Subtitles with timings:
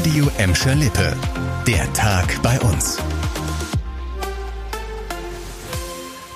[0.00, 1.14] Radio Emscher Lippe.
[1.66, 2.96] Der Tag bei uns.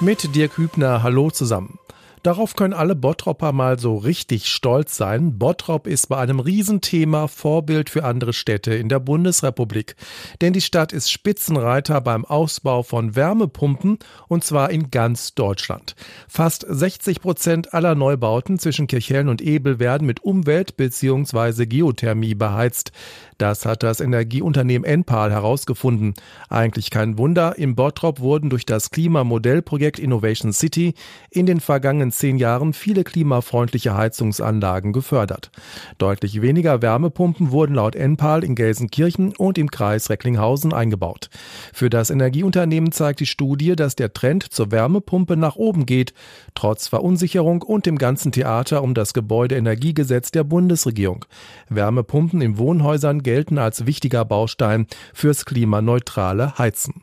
[0.00, 1.78] Mit Dirk Hübner, hallo zusammen.
[2.24, 5.38] Darauf können alle Bottropper mal so richtig stolz sein.
[5.38, 9.94] Bottrop ist bei einem Riesenthema Vorbild für andere Städte in der Bundesrepublik.
[10.40, 15.96] Denn die Stadt ist Spitzenreiter beim Ausbau von Wärmepumpen und zwar in ganz Deutschland.
[16.26, 21.66] Fast 60 Prozent aller Neubauten zwischen Kirchhellen und Ebel werden mit Umwelt- bzw.
[21.66, 22.90] Geothermie beheizt.
[23.38, 26.14] Das hat das Energieunternehmen Enpal herausgefunden.
[26.48, 30.94] Eigentlich kein Wunder, im Bottrop wurden durch das Klimamodellprojekt Innovation City
[31.30, 35.50] in den vergangenen zehn Jahren viele klimafreundliche Heizungsanlagen gefördert.
[35.98, 41.28] Deutlich weniger Wärmepumpen wurden laut Enpal in Gelsenkirchen und im Kreis Recklinghausen eingebaut.
[41.72, 46.14] Für das Energieunternehmen zeigt die Studie, dass der Trend zur Wärmepumpe nach oben geht,
[46.54, 51.24] trotz Verunsicherung und dem ganzen Theater um das Gebäudeenergiegesetz der Bundesregierung.
[51.68, 57.02] Wärmepumpen in Wohnhäusern gelten als wichtiger Baustein fürs klimaneutrale Heizen.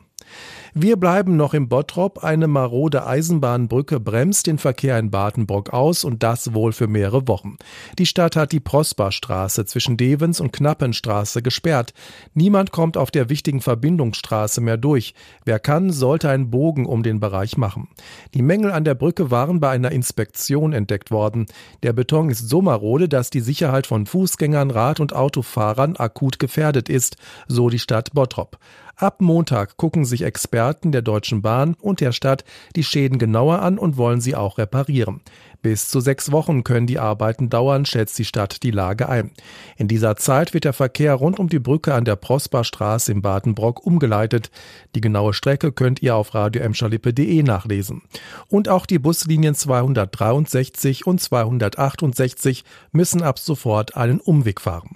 [0.73, 2.23] Wir bleiben noch im Bottrop.
[2.23, 7.57] Eine marode Eisenbahnbrücke bremst den Verkehr in Badenbrock aus und das wohl für mehrere Wochen.
[7.99, 11.93] Die Stadt hat die Prosperstraße zwischen Devens und Knappenstraße gesperrt.
[12.33, 15.13] Niemand kommt auf der wichtigen Verbindungsstraße mehr durch.
[15.43, 17.89] Wer kann, sollte einen Bogen um den Bereich machen.
[18.33, 21.47] Die Mängel an der Brücke waren bei einer Inspektion entdeckt worden.
[21.83, 26.87] Der Beton ist so marode, dass die Sicherheit von Fußgängern, Rad- und Autofahrern akut gefährdet
[26.87, 27.17] ist,
[27.49, 28.57] so die Stadt Bottrop.
[29.01, 33.79] Ab Montag gucken sich Experten der Deutschen Bahn und der Stadt die Schäden genauer an
[33.79, 35.21] und wollen sie auch reparieren.
[35.63, 39.31] Bis zu sechs Wochen können die Arbeiten dauern, schätzt die Stadt die Lage ein.
[39.75, 43.83] In dieser Zeit wird der Verkehr rund um die Brücke an der Prosperstraße im Badenbrock
[43.83, 44.51] umgeleitet.
[44.93, 48.03] Die genaue Strecke könnt ihr auf radioemschalippe.de nachlesen.
[48.49, 54.95] Und auch die Buslinien 263 und 268 müssen ab sofort einen Umweg fahren.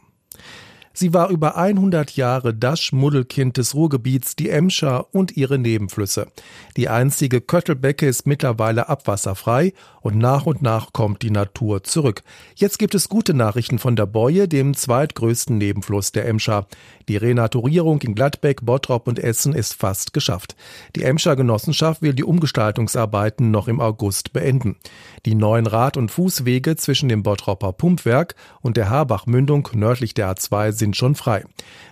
[0.98, 6.28] Sie war über 100 Jahre das Schmuddelkind des Ruhrgebiets, die Emscher und ihre Nebenflüsse.
[6.78, 12.24] Die einzige Köttelbecke ist mittlerweile abwasserfrei und nach und nach kommt die Natur zurück.
[12.56, 16.68] Jetzt gibt es gute Nachrichten von der Boje, dem zweitgrößten Nebenfluss der Emscher.
[17.10, 20.56] Die Renaturierung in Gladbeck, Bottrop und Essen ist fast geschafft.
[20.96, 24.78] Die Emscher Genossenschaft will die Umgestaltungsarbeiten noch im August beenden.
[25.26, 30.72] Die neuen Rad- und Fußwege zwischen dem Bottropper Pumpwerk und der Harbachmündung nördlich der A2
[30.72, 31.44] sind sind schon frei.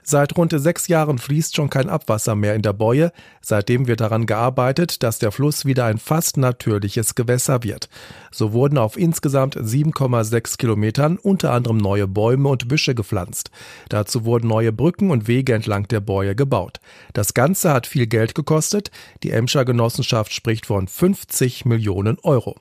[0.03, 3.11] Seit rund sechs Jahren fließt schon kein Abwasser mehr in der Bäue.
[3.41, 7.89] Seitdem wird daran gearbeitet, dass der Fluss wieder ein fast natürliches Gewässer wird.
[8.31, 13.49] So wurden auf insgesamt 7,6 Kilometern unter anderem neue Bäume und Büsche gepflanzt.
[13.89, 16.79] Dazu wurden neue Brücken und Wege entlang der Bäue gebaut.
[17.13, 18.91] Das Ganze hat viel Geld gekostet.
[19.23, 22.57] Die Emscher Genossenschaft spricht von 50 Millionen Euro.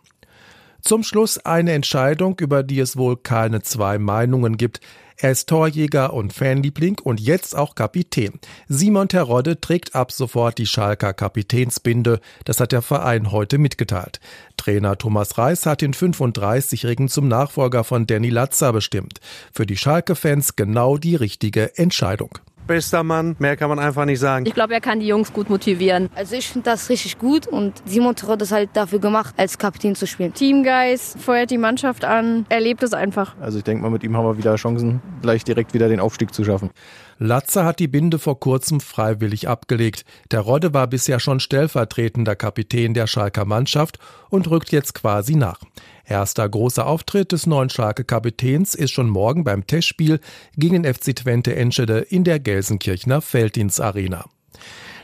[0.82, 4.80] Zum Schluss eine Entscheidung, über die es wohl keine zwei Meinungen gibt.
[5.16, 8.40] Er ist Torjäger und Fanliebling und jetzt auch Kapitän.
[8.66, 12.20] Simon Terodde trägt ab sofort die Schalker Kapitänsbinde.
[12.44, 14.18] Das hat der Verein heute mitgeteilt.
[14.56, 19.20] Trainer Thomas Reis hat den 35-Jährigen zum Nachfolger von Danny Latzer bestimmt.
[19.52, 23.36] Für die Schalke-Fans genau die richtige Entscheidung bester Mann.
[23.38, 24.46] Mehr kann man einfach nicht sagen.
[24.46, 26.08] Ich glaube, er kann die Jungs gut motivieren.
[26.14, 29.94] Also ich finde das richtig gut und Simon Trott ist halt dafür gemacht, als Kapitän
[29.94, 30.32] zu spielen.
[30.32, 33.34] Teamgeist, feuert die Mannschaft an, er lebt es einfach.
[33.40, 36.34] Also ich denke mal, mit ihm haben wir wieder Chancen, gleich direkt wieder den Aufstieg
[36.34, 36.70] zu schaffen.
[37.18, 40.04] Latzer hat die Binde vor kurzem freiwillig abgelegt.
[40.32, 43.98] Der Rodde war bisher schon stellvertretender Kapitän der Schalker Mannschaft
[44.28, 45.60] und rückt jetzt quasi nach.
[46.06, 50.20] Erster großer Auftritt des neuen Schalke Kapitäns ist schon morgen beim Testspiel
[50.56, 54.24] gegen FC Twente Enschede in der Gelsenkirchener Felddienstarena.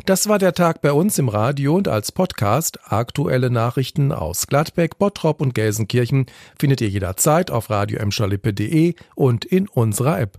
[0.07, 2.79] Das war der Tag bei uns im Radio und als Podcast.
[2.85, 6.27] Aktuelle Nachrichten aus Gladbeck, Bottrop und Gelsenkirchen
[6.59, 8.01] findet ihr jederzeit auf radio
[9.15, 10.39] und in unserer App.